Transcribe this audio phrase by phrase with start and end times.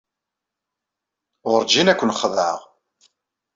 [1.51, 2.59] Werǧin ad ken-xedɛeɣ.